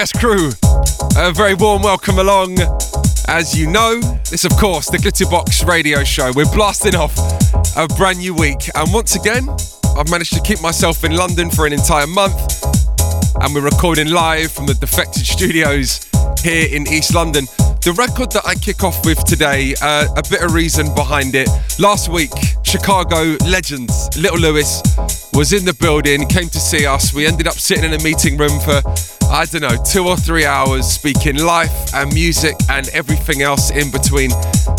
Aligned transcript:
Yes, 0.00 0.12
crew. 0.12 0.48
A 1.18 1.30
very 1.30 1.52
warm 1.52 1.82
welcome 1.82 2.18
along. 2.20 2.56
As 3.28 3.54
you 3.54 3.70
know, 3.70 4.00
this, 4.30 4.46
of 4.46 4.52
course, 4.52 4.88
the 4.88 4.96
Glitterbox 4.96 5.66
radio 5.66 6.04
show. 6.04 6.32
We're 6.34 6.50
blasting 6.54 6.94
off 6.94 7.14
a 7.76 7.86
brand 7.98 8.20
new 8.20 8.34
week. 8.34 8.70
And 8.74 8.90
once 8.94 9.14
again, 9.14 9.46
I've 9.98 10.10
managed 10.10 10.32
to 10.32 10.40
keep 10.40 10.62
myself 10.62 11.04
in 11.04 11.14
London 11.14 11.50
for 11.50 11.66
an 11.66 11.74
entire 11.74 12.06
month. 12.06 12.64
And 13.42 13.54
we're 13.54 13.60
recording 13.60 14.08
live 14.08 14.50
from 14.50 14.64
the 14.64 14.72
Defected 14.72 15.26
Studios 15.26 16.08
here 16.42 16.74
in 16.74 16.88
East 16.88 17.14
London. 17.14 17.44
The 17.82 17.92
record 17.92 18.32
that 18.32 18.46
I 18.46 18.54
kick 18.54 18.82
off 18.82 19.04
with 19.04 19.22
today, 19.24 19.74
uh, 19.82 20.08
a 20.16 20.22
bit 20.30 20.40
of 20.40 20.54
reason 20.54 20.94
behind 20.94 21.34
it. 21.34 21.50
Last 21.78 22.08
week, 22.08 22.32
Chicago 22.62 23.36
legends 23.44 24.08
Lil 24.16 24.38
Louis 24.38 24.80
was 25.32 25.52
in 25.52 25.64
the 25.64 25.74
building, 25.74 26.26
came 26.26 26.48
to 26.48 26.60
see 26.60 26.86
us. 26.86 27.14
We 27.14 27.26
ended 27.26 27.46
up 27.46 27.54
sitting 27.54 27.84
in 27.84 27.92
a 27.92 28.02
meeting 28.02 28.36
room 28.36 28.58
for 28.60 28.82
I 29.30 29.44
don't 29.44 29.60
know, 29.60 29.80
two 29.84 30.08
or 30.08 30.16
three 30.16 30.44
hours 30.44 30.86
speaking 30.86 31.38
life 31.38 31.94
and 31.94 32.12
music 32.12 32.56
and 32.68 32.88
everything 32.88 33.42
else 33.42 33.70
in 33.70 33.92
between. 33.92 34.32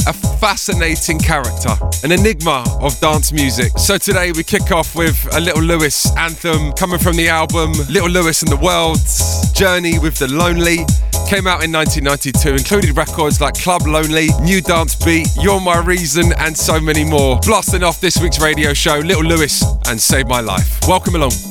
A 0.08 0.14
fascinating 0.42 1.20
character, 1.20 1.70
an 2.04 2.12
enigma 2.12 2.66
of 2.82 3.00
dance 3.00 3.32
music. 3.32 3.78
So 3.78 3.98
today 3.98 4.34
we 4.34 4.44
kick 4.44 4.72
off 4.74 4.94
with 4.94 5.26
a 5.34 5.40
Lil 5.40 5.62
Louis 5.62 6.18
anthem 6.18 6.74
coming 6.74 7.00
from 7.00 7.16
the 7.16 7.30
album 7.30 7.72
Lil 7.90 8.10
Louis 8.10 8.42
and 8.42 8.52
the 8.52 8.58
World's 8.58 9.52
Journey 9.54 10.00
with 10.00 10.18
the 10.18 10.28
Lonely. 10.28 10.86
Came 11.30 11.48
out 11.48 11.64
in 11.64 11.72
1992, 11.72 12.50
included 12.56 12.98
records 12.98 13.40
like 13.40 13.54
Club 13.54 13.84
Lonely, 13.88 14.28
New 14.42 14.60
Dance 14.60 14.96
Beat, 14.96 15.30
You're 15.40 15.62
My 15.62 15.80
Reason, 15.80 16.34
and 16.40 16.58
so 16.58 16.78
many 16.78 17.06
more. 17.06 17.40
Blasting 17.40 17.84
off 17.84 18.02
this 18.02 18.20
week's 18.20 18.42
radio 18.42 18.74
show, 18.74 18.98
Lil 19.00 19.24
Louis 19.24 19.64
and 19.88 20.02
Save 20.02 20.28
My 20.28 20.41
Life. 20.42 20.88
Welcome 20.88 21.16
along. 21.16 21.51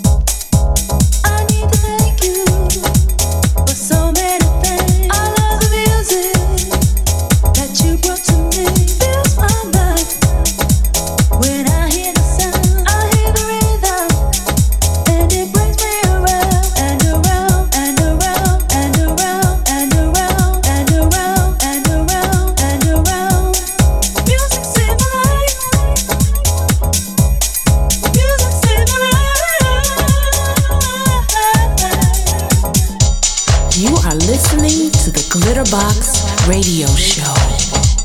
Glitterbox 34.81 36.25
Radio 36.49 36.87
Show. 36.97 38.00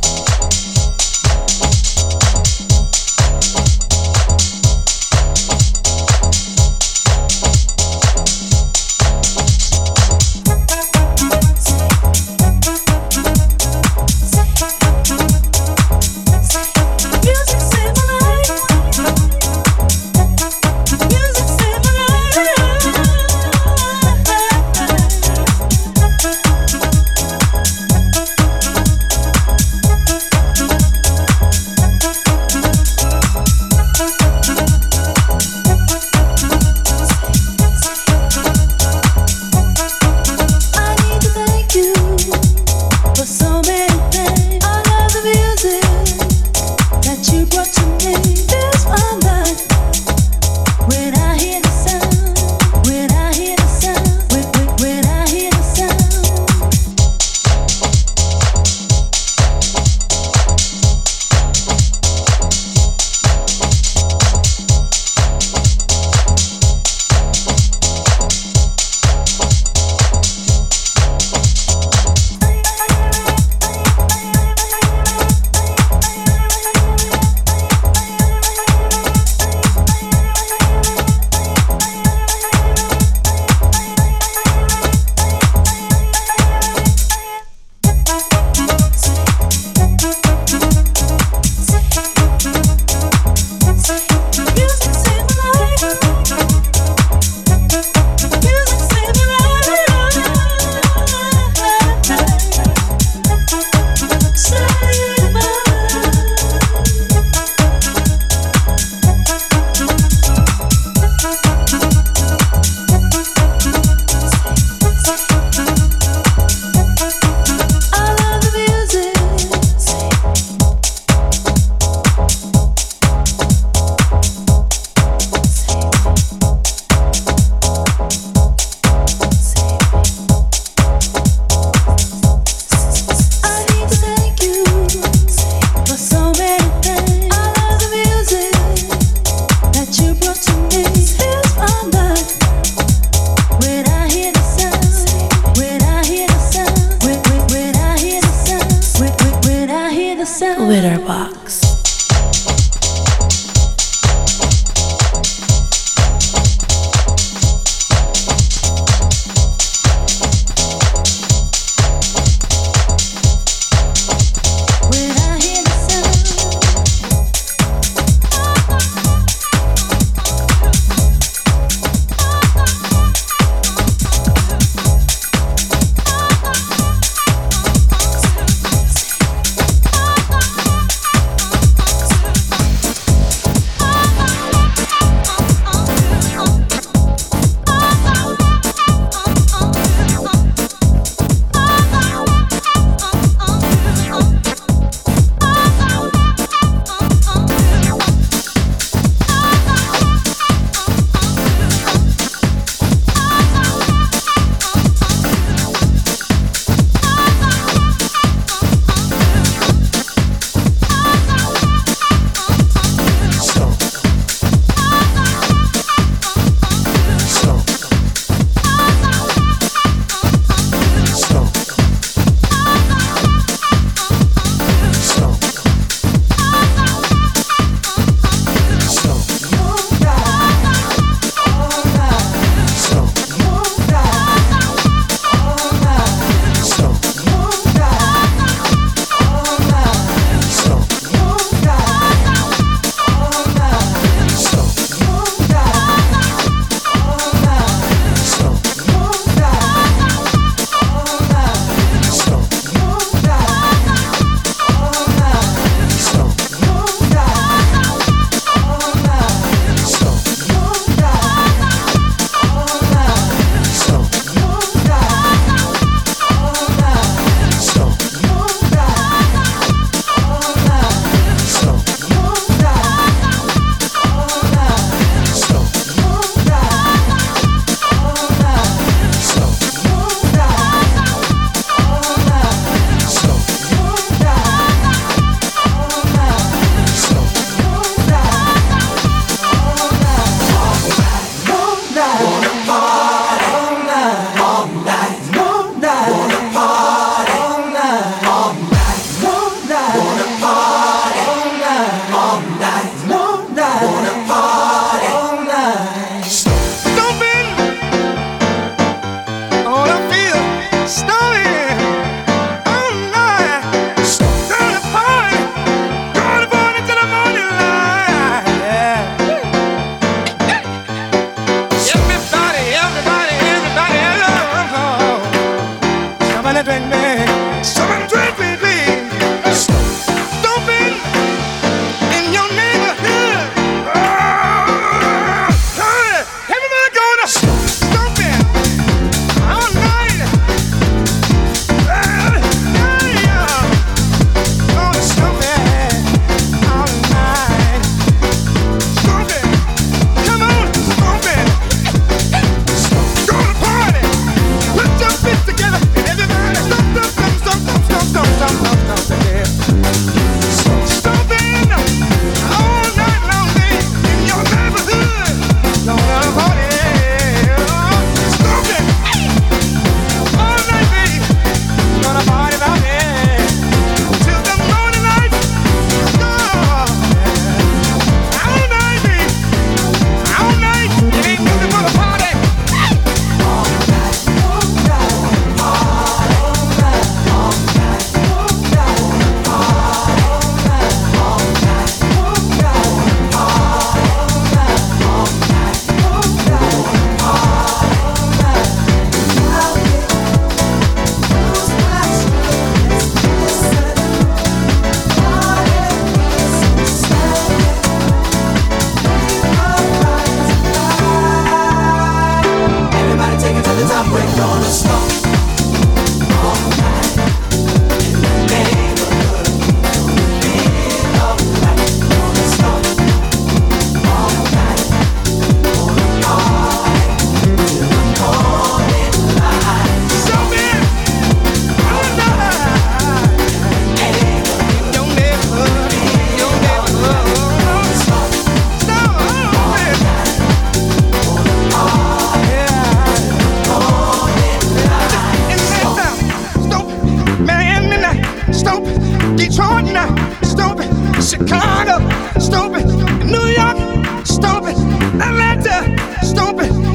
Chicago, 451.25 452.07
stupid. 452.39 452.85
New 453.25 453.47
York, 453.47 453.77
stupid. 454.25 454.77
Atlanta, 455.19 455.97
stupid. 456.21 456.94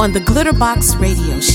On 0.00 0.12
the 0.12 0.20
Glitterbox 0.20 0.98
Radio 0.98 1.38
Show. 1.40 1.49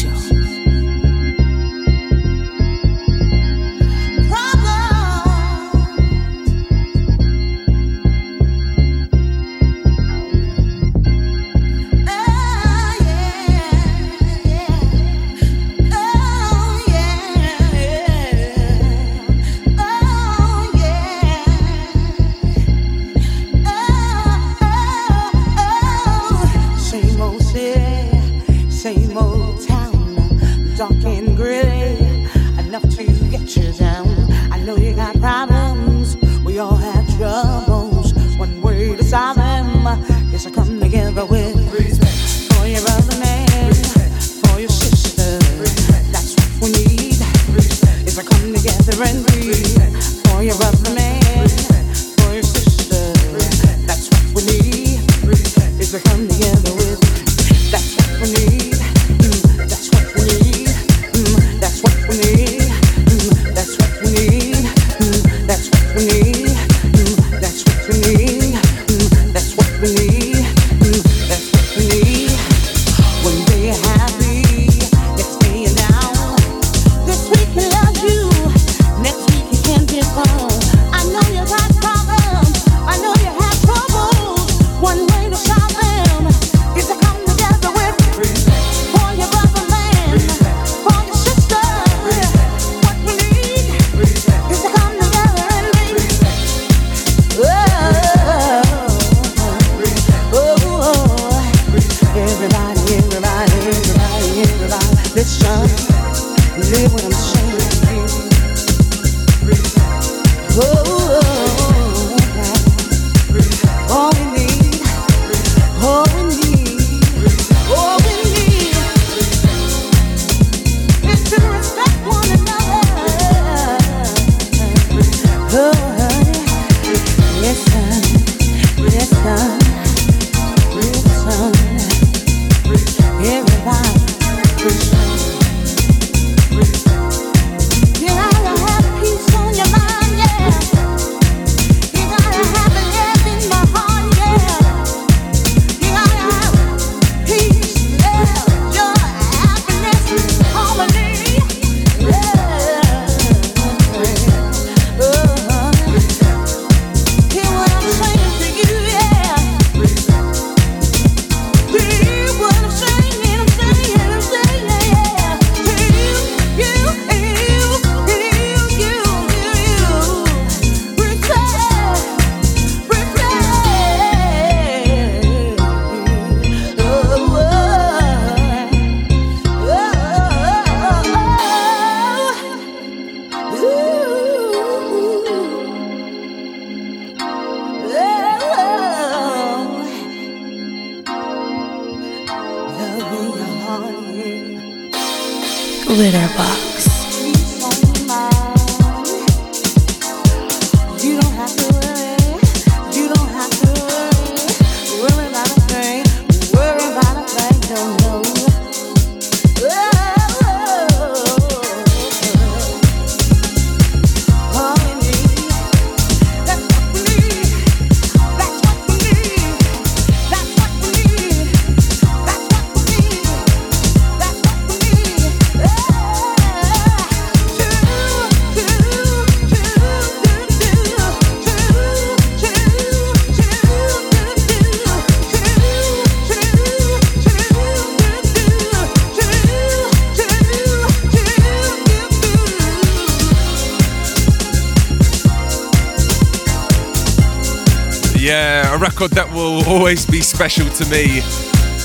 Record 248.95 249.11
that 249.11 249.29
will 249.33 249.61
always 249.67 250.05
be 250.05 250.21
special 250.21 250.69
to 250.69 250.85
me. 250.89 251.19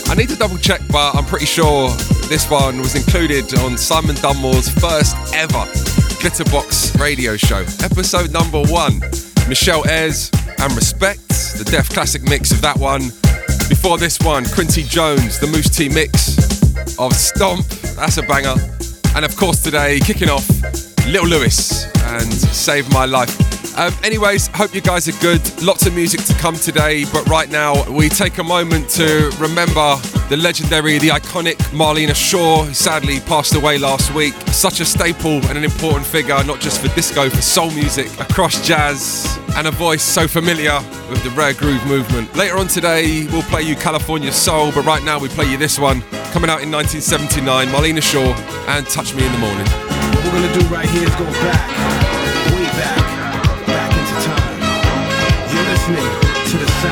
I 0.06 0.14
need 0.14 0.28
to 0.28 0.36
double 0.36 0.58
check, 0.58 0.80
but 0.92 1.16
I'm 1.16 1.24
pretty 1.24 1.44
sure 1.44 1.90
this 2.28 2.48
one 2.48 2.78
was 2.78 2.94
included 2.94 3.52
on 3.58 3.76
Simon 3.76 4.14
Dunmore's 4.14 4.68
first 4.68 5.16
ever 5.34 5.66
Glitterbox 6.22 7.00
radio 7.00 7.36
show, 7.36 7.66
episode 7.82 8.30
number 8.30 8.62
one. 8.62 9.00
Michelle 9.48 9.82
Ayers 9.88 10.30
and 10.60 10.72
Respect, 10.74 11.26
the 11.58 11.66
Def 11.68 11.88
Classic 11.90 12.22
mix 12.22 12.52
of 12.52 12.60
that 12.62 12.76
one. 12.76 13.08
Before 13.68 13.98
this 13.98 14.20
one, 14.20 14.44
Quincy 14.44 14.84
Jones, 14.84 15.40
the 15.40 15.48
Mousse 15.48 15.68
T 15.68 15.88
mix 15.88 16.38
of 16.96 17.12
Stomp, 17.14 17.66
that's 17.96 18.18
a 18.18 18.22
banger. 18.22 18.54
And 19.16 19.24
of 19.24 19.34
course, 19.36 19.60
today, 19.60 19.98
kicking 19.98 20.30
off, 20.30 20.48
Lil 21.08 21.26
Louis 21.26 21.86
and 22.04 22.32
Save 22.32 22.88
My 22.92 23.04
Life. 23.04 23.39
Um, 23.80 23.94
anyways, 24.04 24.48
hope 24.48 24.74
you 24.74 24.82
guys 24.82 25.08
are 25.08 25.18
good. 25.22 25.40
Lots 25.62 25.86
of 25.86 25.94
music 25.94 26.22
to 26.24 26.34
come 26.34 26.54
today, 26.54 27.06
but 27.14 27.26
right 27.30 27.48
now 27.48 27.90
we 27.90 28.10
take 28.10 28.36
a 28.36 28.44
moment 28.44 28.90
to 28.90 29.34
remember 29.38 29.96
the 30.28 30.36
legendary, 30.36 30.98
the 30.98 31.08
iconic 31.08 31.54
Marlena 31.72 32.14
Shaw, 32.14 32.64
who 32.64 32.74
sadly 32.74 33.20
passed 33.20 33.54
away 33.54 33.78
last 33.78 34.14
week. 34.14 34.34
Such 34.48 34.80
a 34.80 34.84
staple 34.84 35.42
and 35.46 35.56
an 35.56 35.64
important 35.64 36.04
figure, 36.04 36.44
not 36.44 36.60
just 36.60 36.82
for 36.82 36.94
disco, 36.94 37.30
for 37.30 37.40
soul 37.40 37.70
music, 37.70 38.08
across 38.20 38.60
jazz, 38.68 39.38
and 39.56 39.66
a 39.66 39.70
voice 39.70 40.02
so 40.02 40.28
familiar 40.28 40.78
with 41.08 41.24
the 41.24 41.30
rare 41.30 41.54
groove 41.54 41.84
movement. 41.86 42.36
Later 42.36 42.58
on 42.58 42.68
today, 42.68 43.26
we'll 43.32 43.40
play 43.44 43.62
you 43.62 43.76
California 43.76 44.30
Soul, 44.30 44.72
but 44.72 44.84
right 44.84 45.02
now 45.04 45.18
we 45.18 45.28
play 45.28 45.50
you 45.50 45.56
this 45.56 45.78
one, 45.78 46.02
coming 46.32 46.50
out 46.50 46.60
in 46.60 46.70
1979, 46.70 47.68
Marlena 47.68 48.02
Shaw 48.02 48.34
and 48.68 48.86
Touch 48.88 49.14
Me 49.14 49.24
in 49.24 49.32
the 49.32 49.38
Morning. 49.38 49.64
What 49.64 50.24
we're 50.26 50.32
gonna 50.32 50.60
do 50.60 50.66
right 50.66 50.86
here 50.90 51.08
is 51.08 51.14
go 51.14 51.24
back, 51.24 51.99
Now 56.82 56.88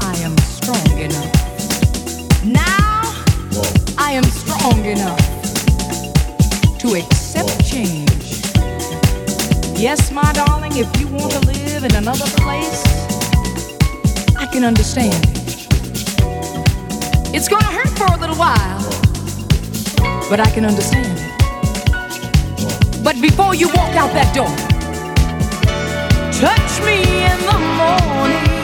I 0.00 0.16
am 0.22 0.34
strong 0.38 0.98
enough. 0.98 2.42
Now 2.42 3.02
I 3.98 4.12
am 4.12 4.24
strong 4.24 4.86
enough 4.86 5.20
to 6.78 6.94
accept 6.94 7.66
change. 7.66 8.08
Yes, 9.78 10.10
my 10.10 10.32
darling, 10.32 10.72
if 10.76 10.88
you 10.98 11.06
want 11.08 11.32
to 11.32 11.40
live 11.40 11.84
in 11.84 11.94
another 11.96 12.24
place, 12.38 12.82
I 14.38 14.46
can 14.50 14.64
understand 14.64 15.22
it. 15.22 15.68
It's 17.34 17.48
gonna 17.48 17.64
hurt 17.64 17.90
for 17.90 18.06
a 18.06 18.16
little 18.16 18.36
while, 18.36 18.80
but 20.30 20.40
I 20.40 20.50
can 20.54 20.64
understand 20.64 21.18
it. 21.18 21.33
But 23.04 23.20
before 23.20 23.54
you 23.54 23.68
walk 23.68 23.94
out 24.02 24.12
that 24.14 24.34
door, 24.34 24.48
touch 26.32 26.72
me 26.86 26.96
in 27.30 27.38
the 27.50 27.58
morning. 27.78 28.54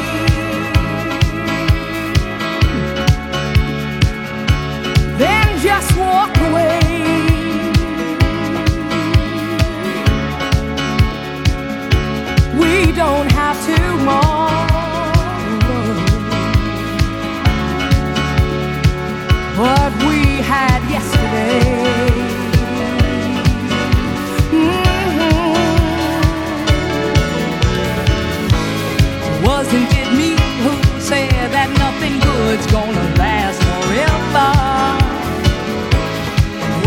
then 5.19 5.59
just 5.59 5.95
walk 5.99 6.35
away. 6.49 6.81
We 12.59 12.93
don't 12.93 13.31
have 13.33 13.59
tomorrow, 13.67 15.11
what 19.59 19.93
we 20.07 20.30
good's 32.51 32.67
gonna 32.73 33.15
last 33.15 33.63
forever? 33.63 34.51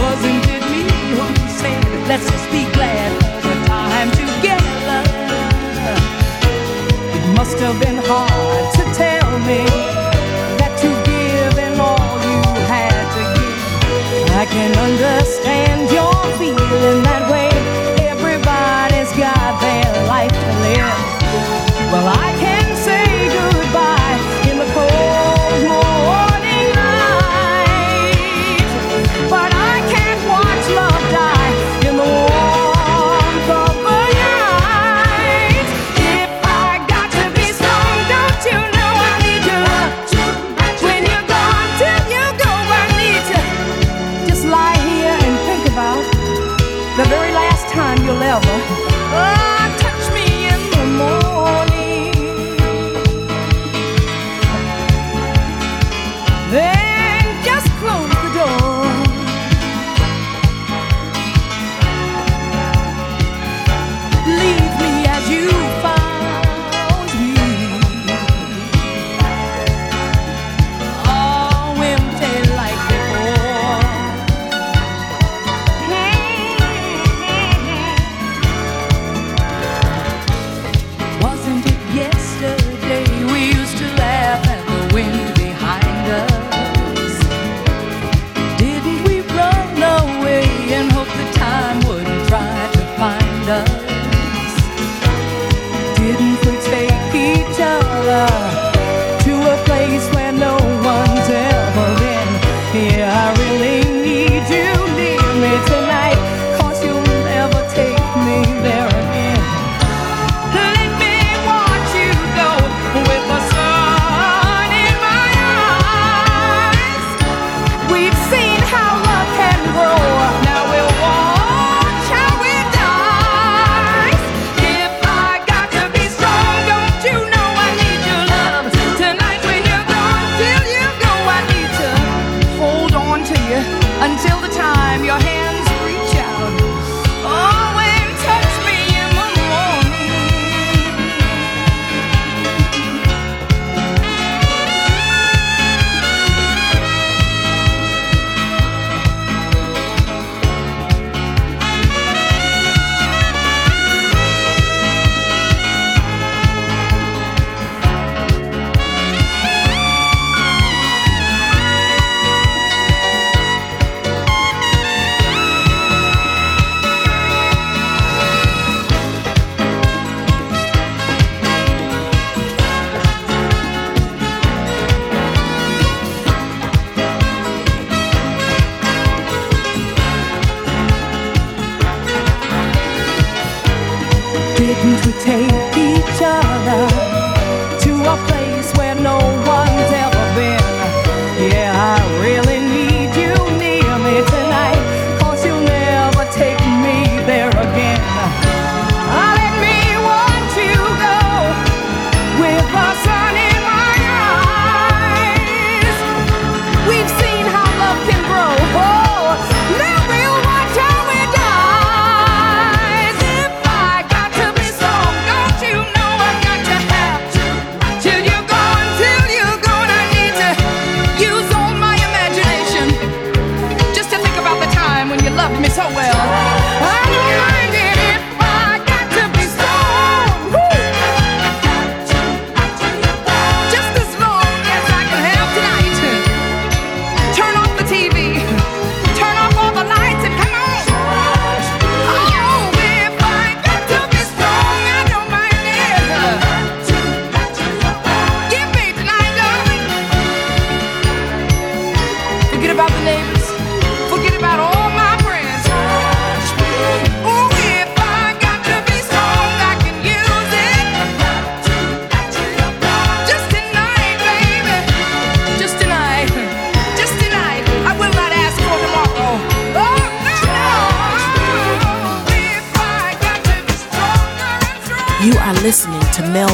Wasn't 0.03 0.45
it 0.55 0.63
me 0.73 0.81
who 1.15 1.25
said, 1.59 1.81
let's 2.09 2.29
just 2.29 2.47
be 2.51 2.63
glad 2.75 3.09
for 3.23 3.47
the 3.47 3.55
time 3.65 4.09
together? 4.11 4.99
It 7.15 7.25
must 7.37 7.57
have 7.59 7.79
been 7.79 7.99
hard 8.11 8.65
to 8.77 8.83
tell 8.91 9.31
me 9.51 9.63
that 10.59 10.75
you 10.83 10.91
give 11.11 11.55
and 11.65 11.79
all 11.79 12.11
you 12.27 12.41
had 12.73 13.05
to 13.15 13.23
give. 13.39 14.35
I 14.35 14.45
can 14.45 14.71
understand 14.87 15.89
your 15.95 16.13
feeling 16.39 17.03
that 17.03 17.31
way. 17.31 17.52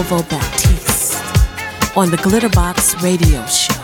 Baptiste 0.02 1.18
on 1.98 2.10
the 2.10 2.16
Glitterbox 2.16 3.02
Radio 3.04 3.46
Show. 3.48 3.79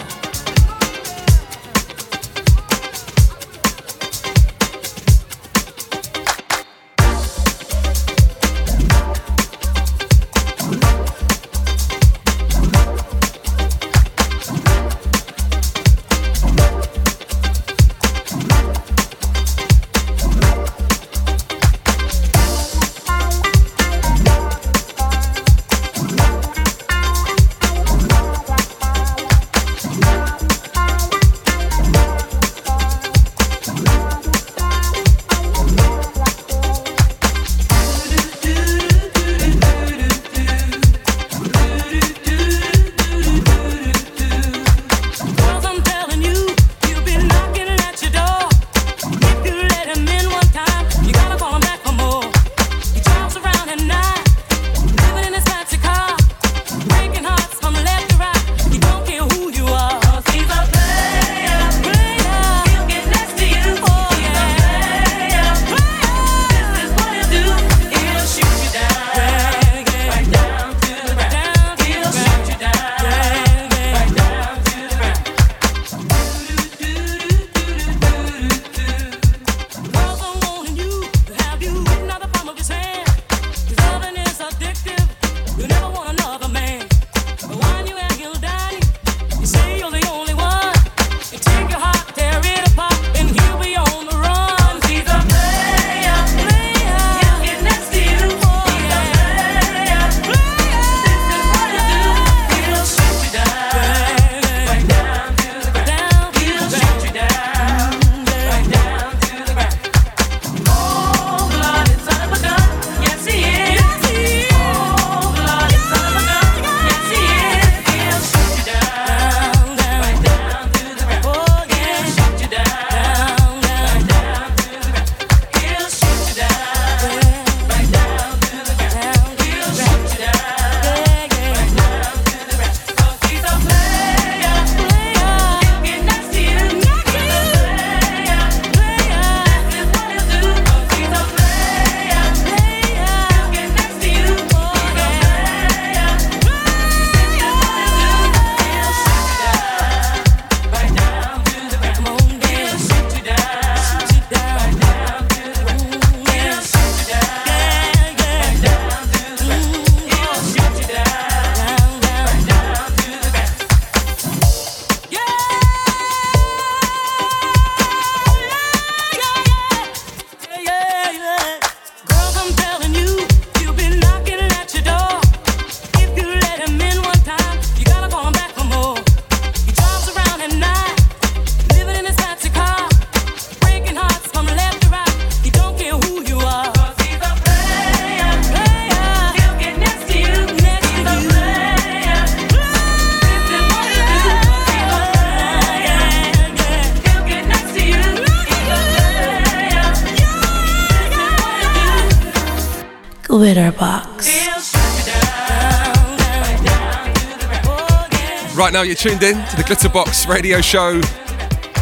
Now 208.75 208.81
you're 208.81 208.95
tuned 208.95 209.23
in 209.23 209.36
to 209.36 209.55
the 209.55 209.63
Glitterbox 209.63 210.27
radio 210.27 210.60
show. 210.60 210.99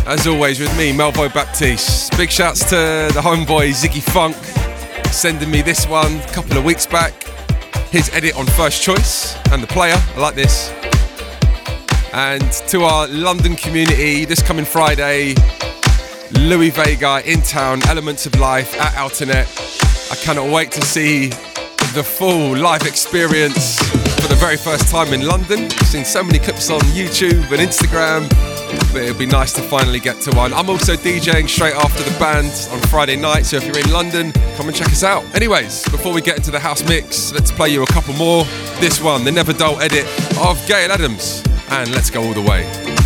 As 0.06 0.28
always, 0.28 0.60
with 0.60 0.78
me, 0.78 0.92
Melvo 0.92 1.34
Baptiste. 1.34 2.16
Big 2.18 2.30
shouts 2.30 2.60
to 2.66 3.10
the 3.12 3.20
homeboy 3.20 3.70
Ziggy 3.70 4.04
Funk, 4.04 4.36
sending 5.12 5.50
me 5.50 5.64
this 5.64 5.88
one 5.88 6.18
a 6.18 6.28
couple 6.28 6.56
of 6.56 6.64
weeks 6.64 6.86
back. 6.86 7.14
His 7.90 8.12
edit 8.14 8.36
on 8.36 8.46
First 8.46 8.84
Choice 8.84 9.36
and 9.52 9.64
the 9.64 9.68
player. 9.68 9.96
I 9.98 10.20
like 10.20 10.36
this. 10.36 10.70
And 12.14 12.52
to 12.68 12.84
our 12.84 13.08
London 13.08 13.56
community, 13.56 14.26
this 14.26 14.44
coming 14.44 14.66
Friday, 14.66 15.34
Louie 16.32 16.70
Vega 16.70 17.24
in 17.26 17.42
town, 17.42 17.82
Elements 17.88 18.28
of 18.28 18.38
Life 18.40 18.80
at 18.80 18.94
Outernet. 18.94 20.12
I 20.12 20.16
cannot 20.18 20.52
wait 20.52 20.70
to 20.74 20.82
see 20.82 21.32
the 21.94 22.04
full 22.04 22.58
live 22.58 22.88
experience 22.88 23.78
for 23.78 24.28
the 24.28 24.38
very 24.40 24.58
first 24.58 24.88
time 24.88 25.14
in 25.14 25.28
London. 25.28 25.66
I've 25.66 25.88
seen 25.88 26.04
so 26.04 26.24
many 26.24 26.40
clips 26.40 26.72
on 26.72 26.80
YouTube 26.82 27.44
and 27.52 27.62
Instagram, 27.62 28.28
but 28.92 29.04
it'd 29.04 29.20
be 29.20 29.28
nice 29.28 29.54
to 29.54 29.62
finally 29.62 30.00
get 30.00 30.20
to 30.22 30.36
one. 30.36 30.54
I'm 30.54 30.72
also 30.72 30.96
DJing 30.96 31.48
straight 31.48 31.76
after 31.76 32.02
the 32.02 32.18
band 32.18 32.48
on 32.72 32.80
Friday 32.90 33.16
night, 33.16 33.46
so 33.46 33.58
if 33.58 33.66
you're 33.68 33.78
in 33.78 33.92
London, 33.92 34.32
come 34.56 34.68
and 34.68 34.76
check 34.76 34.88
us 34.88 35.04
out. 35.04 35.24
Anyways, 35.36 35.84
before 35.90 36.14
we 36.14 36.22
get 36.22 36.36
into 36.36 36.50
the 36.50 36.60
house 36.60 36.84
mix, 36.88 37.32
let's 37.32 37.52
play 37.52 37.70
you 37.70 37.84
a 37.84 37.88
couple 37.88 38.16
more. 38.16 38.44
This 38.80 39.00
one, 39.00 39.24
the 39.24 39.32
Never 39.32 39.54
Dull 39.54 39.80
edit 39.80 40.06
of 40.40 40.66
Gayle 40.68 40.92
Adams, 40.92 41.44
and 41.70 41.92
let's 41.92 42.10
go 42.10 42.24
all 42.24 42.34
the 42.34 42.42
way. 42.42 43.03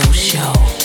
Radio 0.00 0.12
Show. 0.12 0.79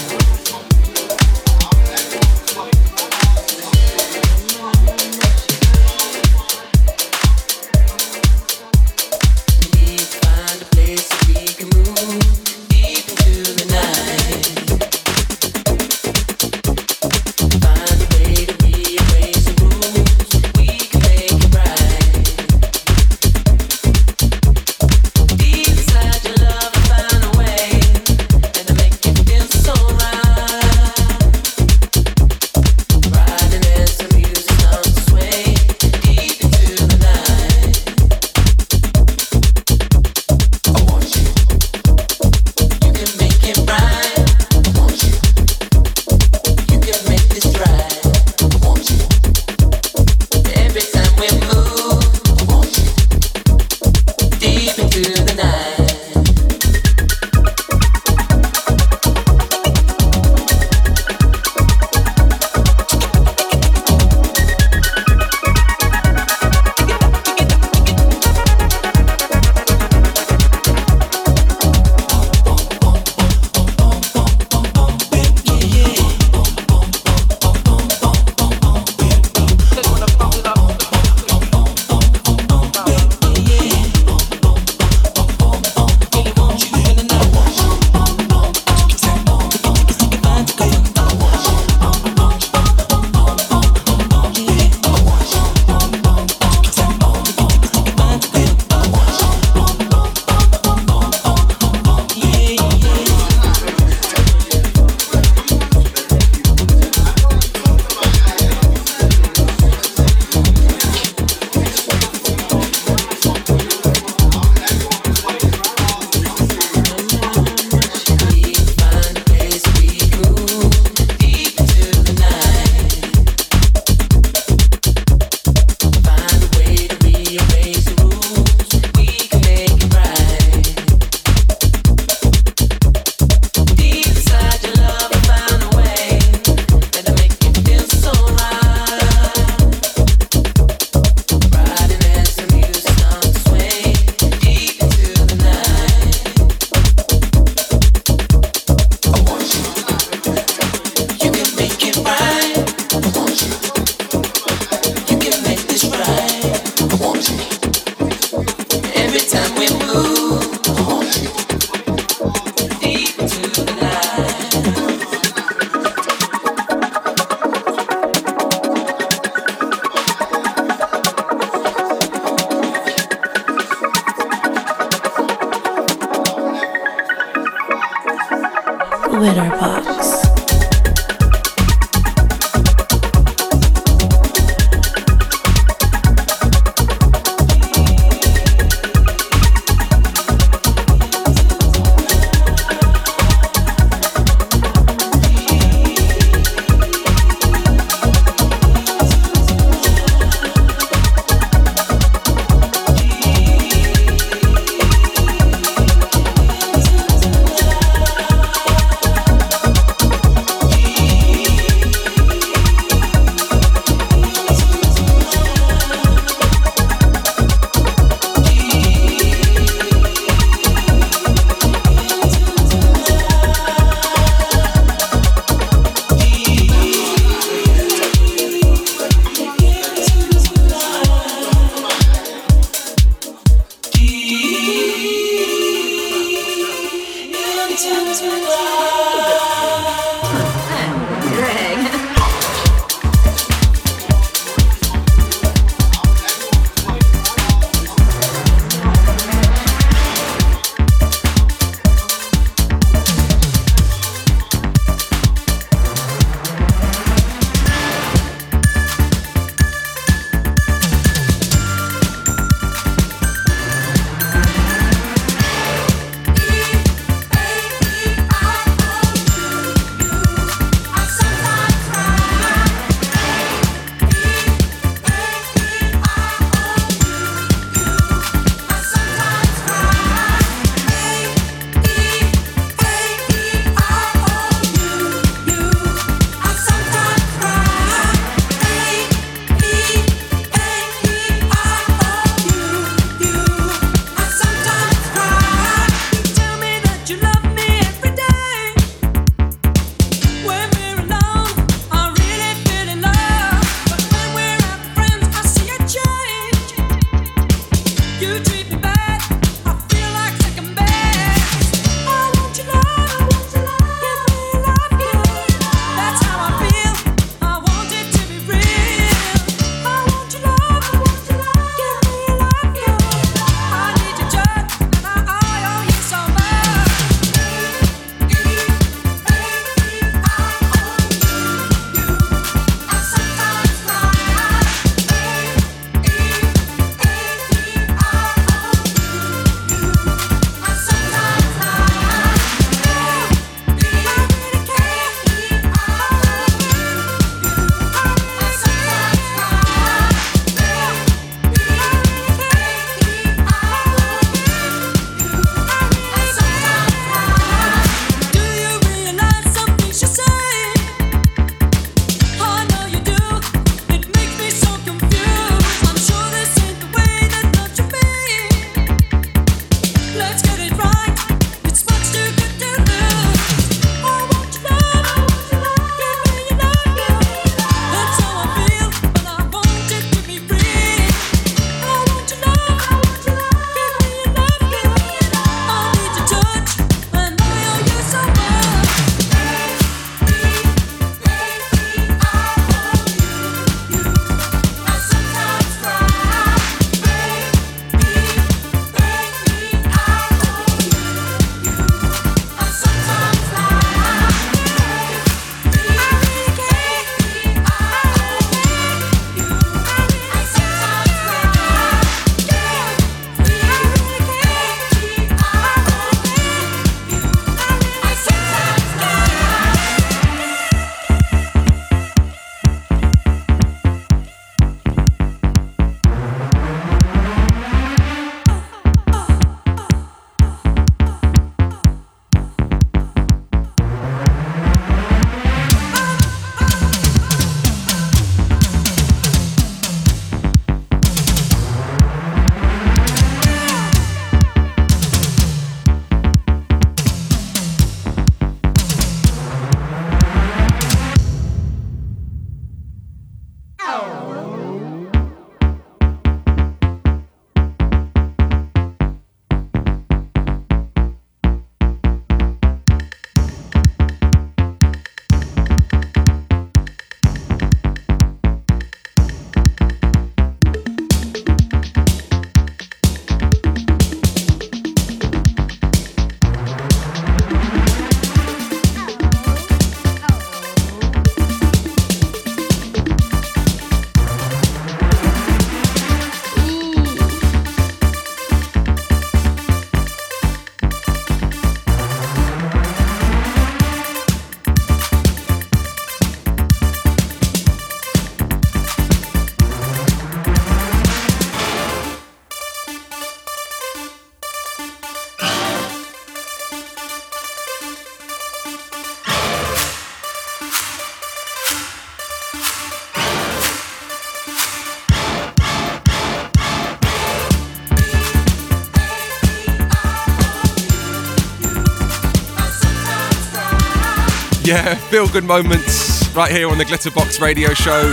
Yeah, 524.76 524.96
feel 524.96 525.30
good 525.30 525.46
moments 525.46 526.28
right 526.36 526.52
here 526.52 526.70
on 526.70 526.78
the 526.78 526.84
Glitterbox 526.84 527.40
radio 527.40 527.74
show. 527.74 528.12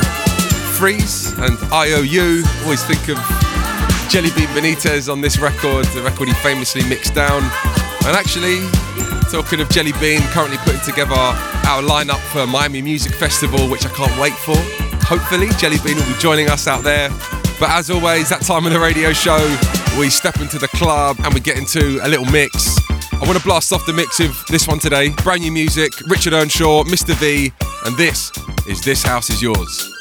Freeez 0.79 1.37
and 1.43 1.59
IOU. 1.73 2.45
Always 2.63 2.85
think 2.85 3.09
of 3.09 3.17
Jellybean 4.07 4.47
Benitez 4.55 5.11
on 5.11 5.21
this 5.21 5.41
record, 5.41 5.87
the 5.87 6.03
record 6.03 6.29
he 6.29 6.35
famously 6.35 6.89
mixed 6.89 7.17
down. 7.17 7.43
And 8.07 8.15
actually, 8.15 8.61
talking 9.29 9.61
of 9.61 9.71
Jellybean, 9.71 10.21
currently 10.31 10.57
putting 10.59 10.81
together 10.83 11.17
our 11.17 11.83
lineup 11.83 12.21
for 12.31 12.47
Miami 12.47 12.81
Music 12.81 13.13
Festival, 13.13 13.69
which 13.69 13.85
I 13.85 13.89
can't 13.89 14.17
wait 14.21 14.35
for. 14.35 14.55
Hopefully, 15.05 15.49
Jellybean 15.59 15.97
will 15.97 16.15
be 16.15 16.21
joining 16.21 16.49
us 16.49 16.69
out 16.69 16.85
there. 16.85 17.09
But 17.59 17.71
as 17.71 17.91
always, 17.91 18.29
that 18.29 18.43
time 18.43 18.67
of 18.67 18.73
the 18.73 18.79
radio 18.79 19.13
show, 19.13 19.43
we 19.99 20.11
step 20.11 20.41
into 20.41 20.61
the 20.61 20.69
club 20.69 21.17
and 21.25 21.35
we 21.35 21.41
get 21.41 21.59
into 21.59 21.99
a 22.05 22.09
little 22.09 22.27
mix. 22.27 22.82
I 23.23 23.25
want 23.25 23.39
to 23.39 23.45
blast 23.45 23.73
off 23.73 23.87
the 23.87 23.93
mix 23.93 24.19
of 24.19 24.45
this 24.49 24.67
one 24.67 24.81
today. 24.81 25.11
Brand 25.23 25.43
new 25.43 25.53
music, 25.53 25.93
Richard 26.09 26.33
Earnshaw, 26.33 26.83
Mr. 26.83 27.15
V, 27.15 27.53
and 27.87 27.97
this 27.97 28.33
is 28.67 28.83
This 28.83 29.05
House 29.05 29.31
Is 29.31 29.41
Yours. 29.41 29.95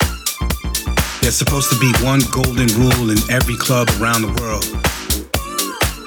There's 1.21 1.37
supposed 1.37 1.69
to 1.69 1.77
be 1.79 1.93
one 2.03 2.21
golden 2.31 2.65
rule 2.81 3.11
in 3.11 3.19
every 3.29 3.55
club 3.57 3.89
around 4.01 4.23
the 4.23 4.33
world, 4.41 4.65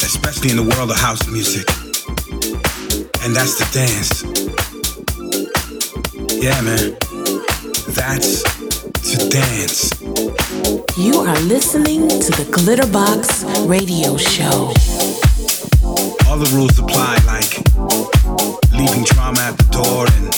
especially 0.03 0.51
in 0.51 0.57
the 0.57 0.65
world 0.75 0.91
of 0.91 0.97
house 0.97 1.25
music, 1.31 1.69
and 3.23 3.31
that's 3.31 3.63
the 3.63 3.69
dance. 3.71 4.25
Yeah, 6.43 6.61
man. 6.63 6.99
That's 7.95 8.43
to 9.13 9.29
dance. 9.29 10.03
You 10.99 11.21
are 11.21 11.39
listening 11.43 12.09
to 12.09 12.31
the 12.33 12.47
Glitterbox 12.51 13.69
Radio 13.69 14.17
Show. 14.17 15.04
All 16.35 16.41
the 16.41 16.51
rules 16.51 16.77
apply, 16.81 17.15
like 17.31 17.63
leaving 18.75 19.07
trauma 19.07 19.39
at 19.39 19.55
the 19.55 19.71
door 19.71 20.03
and 20.19 20.35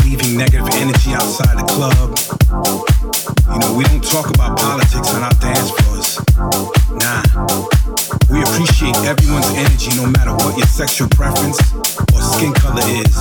leaving 0.00 0.40
negative 0.40 0.64
energy 0.80 1.12
outside 1.12 1.52
the 1.52 1.68
club. 1.68 2.16
You 3.52 3.60
know, 3.60 3.76
we 3.76 3.84
don't 3.92 4.00
talk 4.00 4.32
about 4.32 4.56
politics 4.56 5.12
on 5.12 5.20
our 5.20 5.36
dance 5.36 5.68
floors. 5.68 6.16
Nah. 6.96 7.20
We 8.32 8.40
appreciate 8.40 8.96
everyone's 9.04 9.52
energy 9.52 9.92
no 10.00 10.08
matter 10.08 10.32
what 10.32 10.56
your 10.56 10.64
sexual 10.64 11.12
preference 11.12 11.60
or 12.16 12.24
skin 12.24 12.56
color 12.56 12.88
is. 12.88 13.12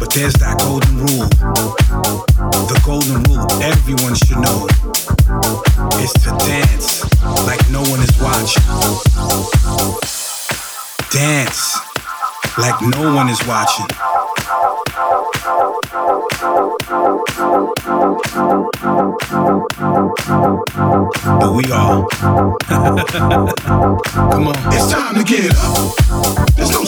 But 0.00 0.16
there's 0.16 0.32
that 0.40 0.64
golden 0.64 0.96
rule. 0.96 1.28
The 2.72 2.80
golden 2.88 3.20
rule 3.28 3.44
everyone 3.60 4.16
should 4.16 4.40
know 4.40 4.64
is 6.00 6.16
to 6.24 6.32
dance 6.48 7.04
like 7.44 7.60
no 7.68 7.84
one 7.92 8.00
is 8.00 8.16
watching. 8.16 9.03
Dance 11.14 11.78
like 12.58 12.74
no 12.82 13.14
one 13.14 13.28
is 13.28 13.38
watching. 13.46 13.86
But 21.38 21.52
we 21.54 21.70
are. 21.70 22.08
Come 24.32 24.48
on. 24.48 24.56
It's 24.74 24.90
time 24.90 25.14
to 25.14 25.22
get 25.22 25.54
up. 25.56 26.56
There's 26.56 26.72
no 26.72 26.84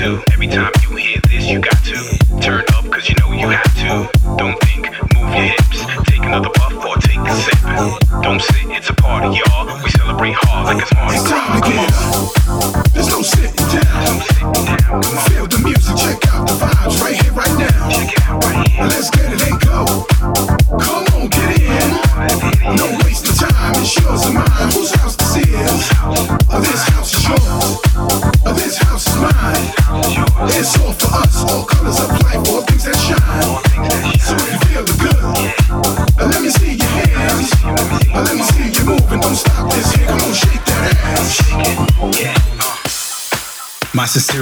Every 0.00 0.46
time 0.46 0.70
you 0.82 0.87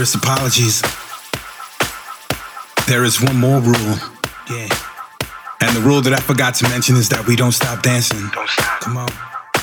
sincerest 0.05 0.15
apologies. 0.23 0.83
There 2.87 3.05
is 3.05 3.21
one 3.23 3.37
more 3.37 3.61
rule. 3.61 3.97
Yeah. 4.51 4.69
And 5.61 5.75
the 5.75 5.81
rule 5.83 6.03
that 6.03 6.13
I 6.13 6.21
forgot 6.21 6.55
to 6.57 6.69
mention 6.69 6.97
is 6.97 7.09
that 7.09 7.27
we 7.27 7.35
don't 7.35 7.53
stop 7.53 7.83
dancing. 7.83 8.29
Don't 8.33 8.49
stop. 8.49 8.81
Come 8.81 8.97
on. 8.99 9.09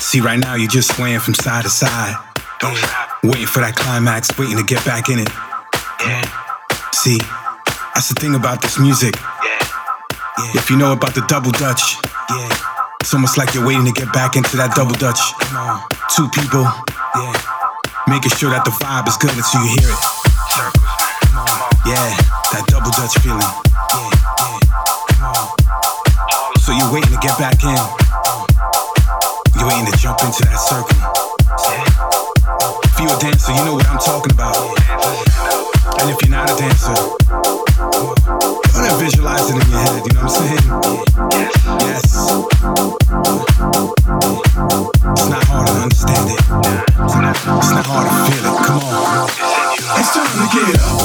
See, 0.00 0.20
right 0.20 0.38
now 0.38 0.54
you're 0.56 0.68
just 0.68 0.94
swaying 0.96 1.20
from 1.20 1.34
side 1.34 1.62
to 1.64 1.70
side, 1.70 2.16
Don't 2.58 2.76
stop. 2.76 3.22
waiting 3.22 3.46
for 3.46 3.60
that 3.60 3.76
climax, 3.76 4.36
waiting 4.36 4.56
to 4.58 4.64
get 4.64 4.84
back 4.84 5.08
in 5.08 5.18
it. 5.20 5.28
Yeah, 6.02 6.26
See, 6.92 7.18
that's 7.94 8.08
the 8.10 8.18
thing 8.18 8.34
about 8.34 8.60
this 8.60 8.78
music. 8.78 9.14
yeah. 9.16 10.58
If 10.58 10.68
you 10.68 10.76
know 10.76 10.92
about 10.92 11.14
the 11.14 11.22
double 11.30 11.52
dutch, 11.52 11.80
yeah, 12.28 12.50
it's 13.00 13.14
almost 13.14 13.38
like 13.38 13.54
you're 13.54 13.64
waiting 13.64 13.86
to 13.86 13.92
get 13.94 14.12
back 14.12 14.34
into 14.36 14.56
that 14.58 14.74
double 14.74 14.94
dutch. 14.98 15.20
Come 15.46 15.56
on, 15.56 15.86
two 16.12 16.28
people, 16.34 16.66
yeah, 17.16 17.32
making 18.10 18.34
sure 18.36 18.50
that 18.50 18.64
the 18.66 18.74
vibe 18.82 19.06
is 19.08 19.16
good 19.16 19.30
until 19.32 19.62
you 19.62 19.78
hear 19.80 19.88
it. 19.94 20.23
Yeah, 21.84 22.16
that 22.56 22.64
double 22.72 22.88
dutch 22.96 23.12
feeling. 23.20 23.44
Yeah, 23.44 24.08
yeah, 24.48 24.64
come 25.20 25.36
on. 25.36 25.52
So 26.64 26.72
you're 26.72 26.88
waiting 26.88 27.12
to 27.12 27.20
get 27.20 27.36
back 27.36 27.60
in. 27.60 27.76
You're 29.60 29.68
waiting 29.68 29.84
to 29.84 29.96
jump 30.00 30.24
into 30.24 30.48
that 30.48 30.56
circle. 30.64 30.96
If 32.88 32.96
you're 33.04 33.12
a 33.12 33.20
dancer, 33.20 33.52
you 33.52 33.64
know 33.68 33.76
what 33.76 33.84
I'm 33.84 34.00
talking 34.00 34.32
about. 34.32 34.56
And 36.00 36.08
if 36.08 36.16
you're 36.24 36.32
not 36.32 36.48
a 36.48 36.56
dancer, 36.56 36.96
ahead 38.80 38.88
and 38.88 39.00
visualize 39.00 39.44
it 39.50 39.60
in 39.60 39.68
your 39.68 39.84
head. 39.84 40.00
You 40.08 40.12
know 40.16 40.24
what 40.24 40.32
I'm 40.32 40.40
saying? 40.40 40.64
Yes. 41.84 42.04
It's 45.04 45.28
not 45.28 45.44
hard 45.44 45.68
to 45.68 45.84
understand 45.84 46.32
it. 46.32 46.40
It's 46.40 47.12
not, 47.12 47.36
it's 47.36 47.76
not 47.76 47.84
hard 47.84 48.08
to 48.08 48.16
feel 48.32 48.40
it. 48.40 48.56
Come 48.64 48.80
on. 48.88 49.28
It's 50.00 50.10
time 50.16 50.32
to 50.32 50.48
get 50.48 50.80
up. 50.80 51.03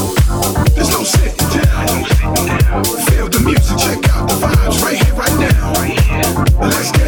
Now. 6.69 6.98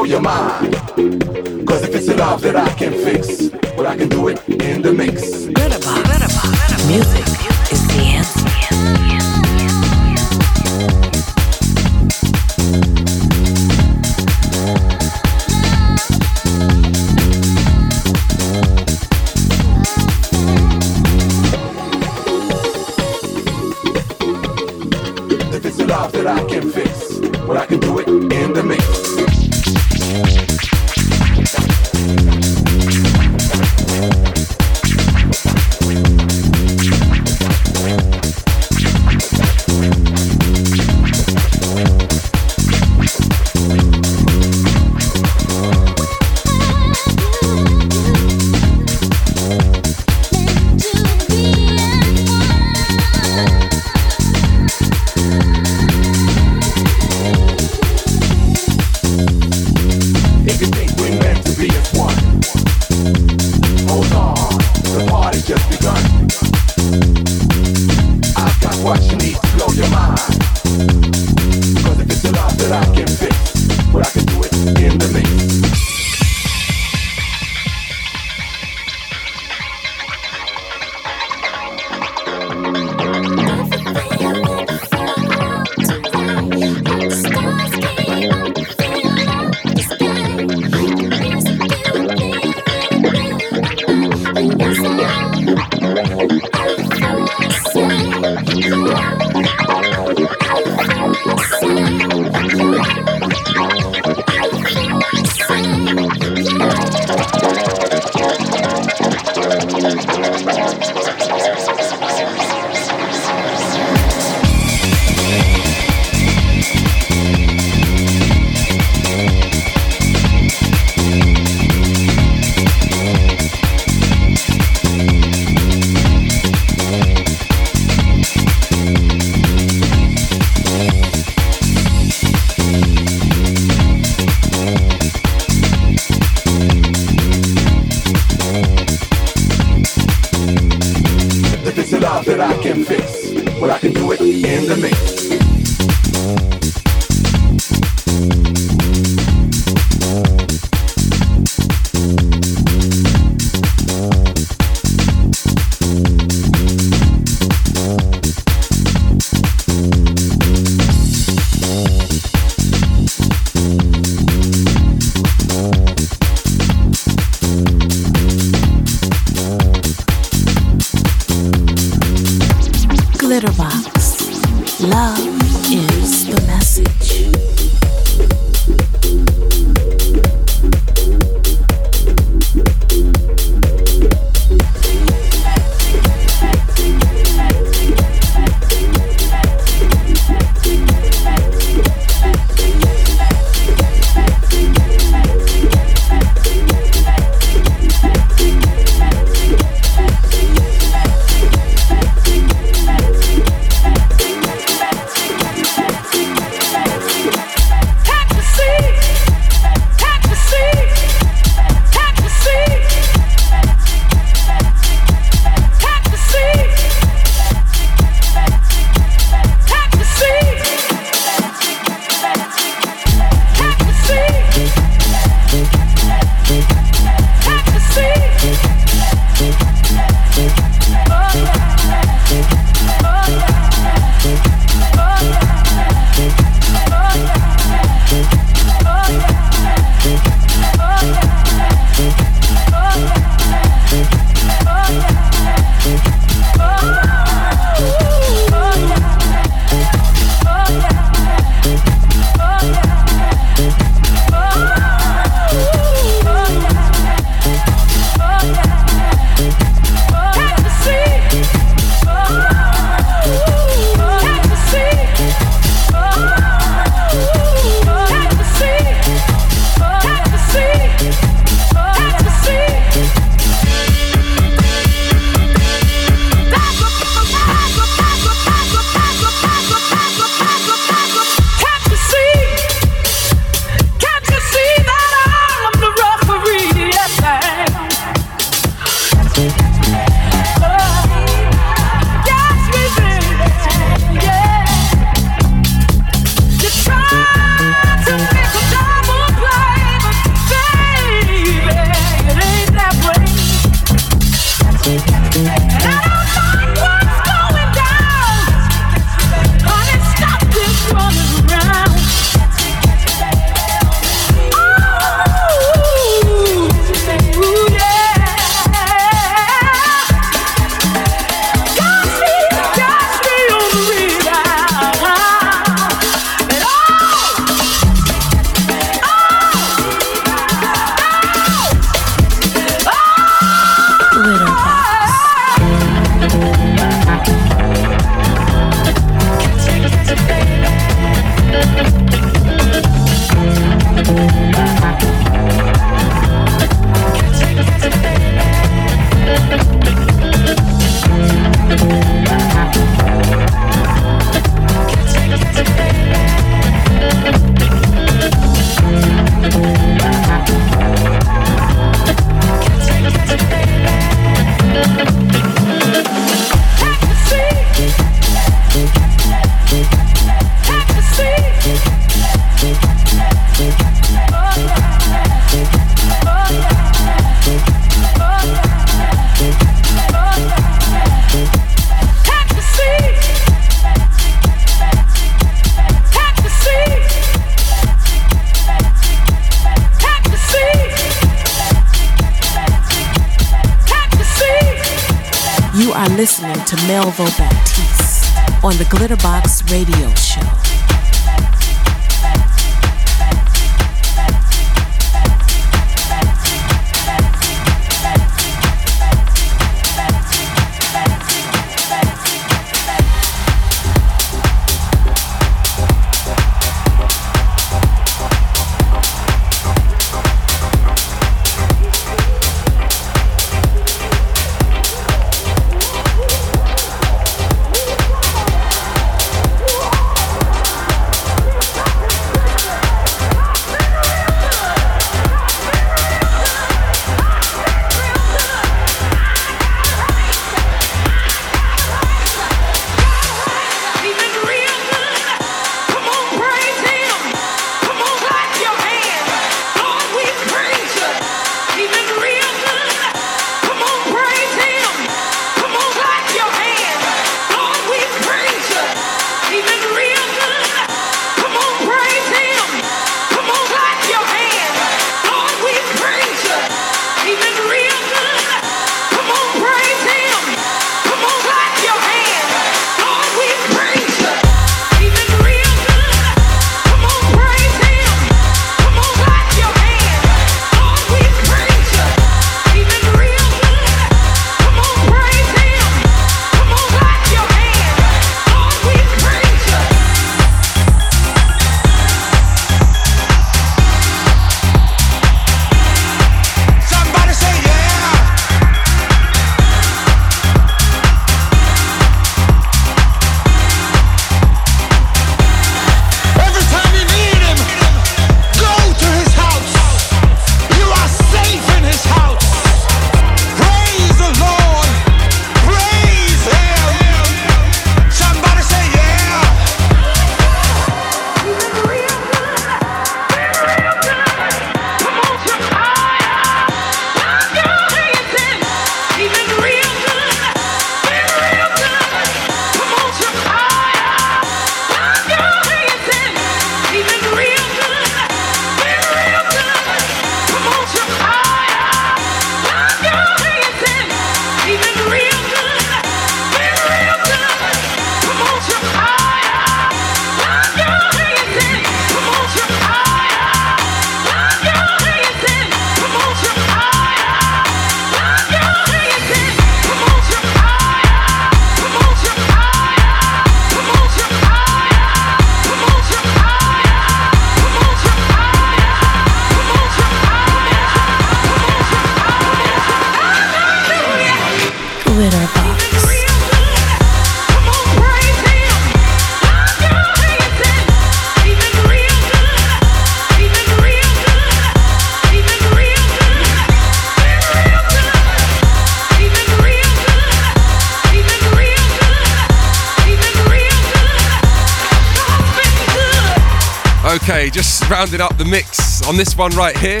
Rounding 598.00 598.22
up 598.22 598.34
the 598.38 598.46
mix 598.46 599.06
on 599.06 599.18
this 599.18 599.36
one 599.36 599.54
right 599.54 599.76
here. 599.76 600.00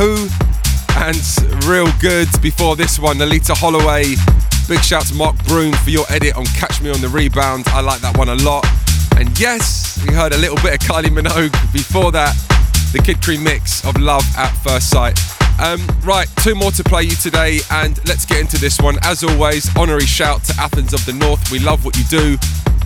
Who 0.00 0.26
and 0.96 1.20
Real 1.66 1.92
Good 2.00 2.28
before 2.40 2.76
this 2.76 2.98
one, 2.98 3.18
Loleatta 3.18 3.54
Holloway. 3.58 4.14
Big 4.66 4.82
shout 4.82 5.04
to 5.08 5.14
Mark 5.14 5.36
Broom 5.44 5.74
for 5.84 5.90
your 5.90 6.06
edit 6.08 6.34
on 6.34 6.46
Catch 6.46 6.80
Me 6.80 6.88
on 6.88 7.02
the 7.02 7.10
Rebound. 7.10 7.68
I 7.68 7.82
like 7.82 8.00
that 8.00 8.16
one 8.16 8.30
a 8.30 8.36
lot. 8.36 8.66
And 9.18 9.38
yes, 9.38 10.02
we 10.08 10.14
heard 10.14 10.32
a 10.32 10.38
little 10.38 10.56
bit 10.62 10.72
of 10.72 10.80
Kylie 10.80 11.10
Minogue 11.10 11.52
before 11.74 12.10
that. 12.12 12.34
The 12.94 13.02
Kid 13.04 13.18
Crème 13.18 13.44
mix 13.44 13.84
of 13.84 13.98
Love 13.98 14.24
at 14.38 14.52
First 14.64 14.88
Sight. 14.88 15.20
Um, 15.60 15.86
right, 16.02 16.26
two 16.42 16.54
more 16.54 16.70
to 16.70 16.82
play 16.82 17.02
you 17.02 17.16
today, 17.16 17.60
and 17.70 17.98
let's 18.08 18.24
get 18.24 18.40
into 18.40 18.56
this 18.56 18.80
one. 18.80 18.96
As 19.02 19.22
always, 19.22 19.68
honorary 19.76 20.06
shout 20.06 20.42
to 20.44 20.54
Athens 20.58 20.94
of 20.94 21.04
the 21.04 21.12
North. 21.12 21.52
We 21.52 21.58
love 21.58 21.84
what 21.84 21.98
you 21.98 22.04
do. 22.04 22.38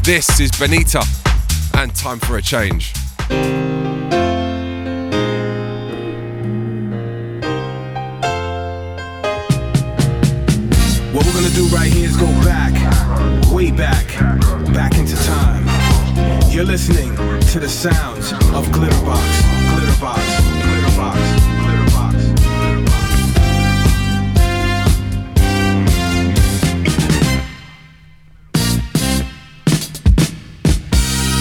This 0.03 0.41
is 0.41 0.51
Benita, 0.51 1.05
and 1.75 1.95
time 1.95 2.19
for 2.19 2.37
a 2.37 2.43
change. 2.43 2.95
Listening 16.75 17.15
to 17.53 17.61
the 17.61 17.69
sounds 17.69 18.33
of 18.33 18.67
Glitterbox, 18.75 19.43
Glitterbox, 19.71 20.19
Glitterbox, 20.65 21.19
Glitterbox. 21.63 22.17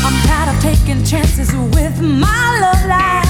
I'm 0.06 0.18
tired 0.28 0.50
of 0.56 0.62
taking 0.62 1.04
chances 1.04 1.52
with 1.74 2.00
my 2.00 2.60
love 2.62 2.86
life. 2.88 3.23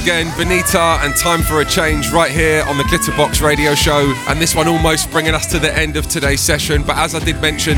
Again, 0.00 0.32
Benita 0.38 0.98
and 1.02 1.14
Time 1.14 1.42
for 1.42 1.60
a 1.60 1.64
Change 1.64 2.10
right 2.10 2.30
here 2.30 2.64
on 2.64 2.78
the 2.78 2.84
Glitterbox 2.84 3.42
radio 3.42 3.74
show. 3.74 4.14
And 4.28 4.40
this 4.40 4.54
one 4.54 4.66
almost 4.66 5.10
bringing 5.10 5.34
us 5.34 5.50
to 5.52 5.58
the 5.58 5.76
end 5.76 5.96
of 5.96 6.06
today's 6.06 6.40
session. 6.40 6.82
But 6.82 6.96
as 6.96 7.14
I 7.14 7.18
did 7.18 7.40
mention 7.42 7.76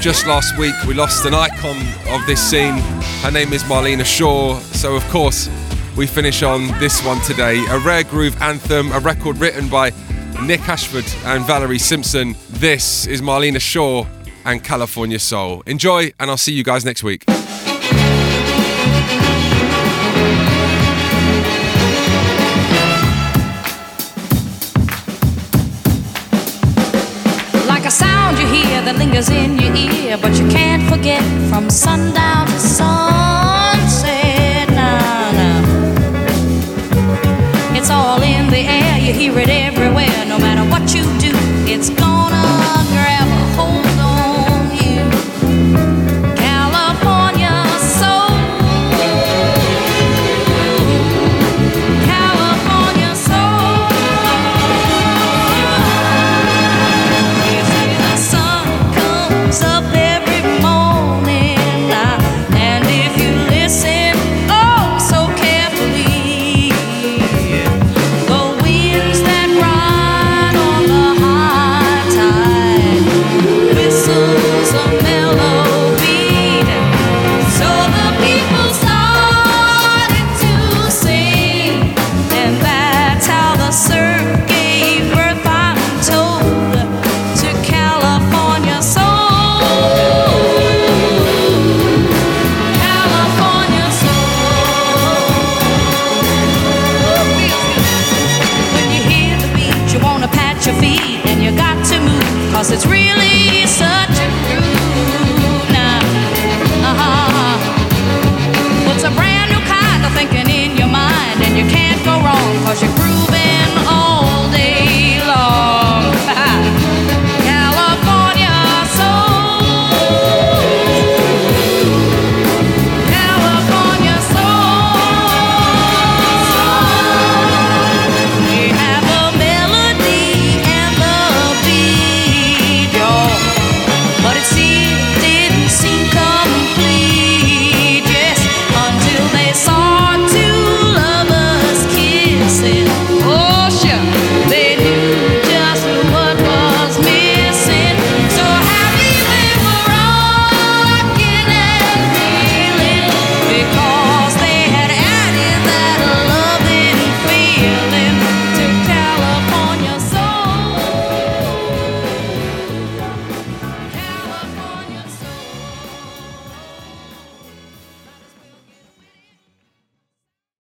just 0.00 0.26
last 0.26 0.58
week, 0.58 0.74
we 0.86 0.92
lost 0.92 1.24
an 1.24 1.32
icon 1.32 1.76
of 2.12 2.26
this 2.26 2.40
scene. 2.40 2.76
Her 3.22 3.30
name 3.30 3.54
is 3.54 3.62
Marlena 3.64 4.04
Shaw. 4.04 4.58
So, 4.72 4.94
of 4.94 5.02
course, 5.08 5.48
we 5.96 6.06
finish 6.06 6.42
on 6.42 6.66
this 6.80 7.04
one 7.04 7.20
today 7.22 7.64
a 7.70 7.78
rare 7.78 8.04
groove 8.04 8.40
anthem, 8.42 8.92
a 8.92 8.98
record 8.98 9.38
written 9.38 9.68
by 9.68 9.90
Nick 10.42 10.68
Ashford 10.68 11.06
and 11.24 11.46
Valerie 11.46 11.78
Simpson. 11.78 12.36
This 12.50 13.06
is 13.06 13.22
Marlena 13.22 13.60
Shaw 13.60 14.06
and 14.44 14.62
California 14.62 15.18
Soul. 15.18 15.62
Enjoy, 15.66 16.12
and 16.20 16.30
I'll 16.30 16.36
see 16.36 16.52
you 16.52 16.64
guys 16.64 16.84
next 16.84 17.02
week. 17.02 17.24
Like 31.94 32.18
a 32.18 32.23